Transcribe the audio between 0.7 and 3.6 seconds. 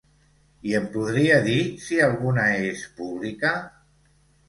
em podria dir si alguna és pública?